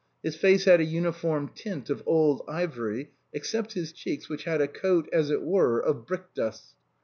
His 0.23 0.35
face 0.35 0.65
had 0.65 0.79
a 0.79 0.83
uniform 0.83 1.51
tint 1.53 1.87
of 1.91 2.01
old 2.07 2.41
ivory, 2.47 3.11
except 3.33 3.73
his 3.73 3.91
cheeks, 3.91 4.27
which 4.27 4.45
had 4.45 4.59
a 4.59 4.67
coat, 4.67 5.07
as 5.13 5.29
it 5.29 5.43
were, 5.43 5.79
of 5.79 6.07
brickdust. 6.07 6.73